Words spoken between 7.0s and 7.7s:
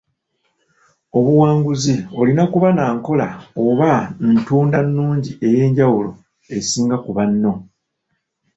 ku banno.